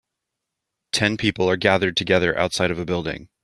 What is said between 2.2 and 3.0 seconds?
outside of a